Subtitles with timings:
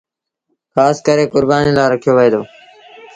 [0.73, 2.41] کآس ڪري ڪربآݩيٚ لآ رکيو وهي دو۔